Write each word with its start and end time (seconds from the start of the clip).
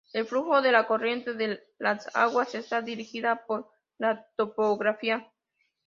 El 0.13 0.25
flujo 0.25 0.63
de 0.63 0.71
la 0.71 0.87
corriente 0.87 1.35
de 1.35 1.63
las 1.77 2.09
Agujas 2.15 2.55
está 2.55 2.81
dirigida 2.81 3.45
por 3.45 3.69
la 3.99 4.25
topografía. 4.35 5.31